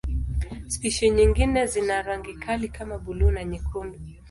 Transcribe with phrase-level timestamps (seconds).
[0.73, 3.99] Spishi nyingine zina rangi kali kama buluu na nyekundu.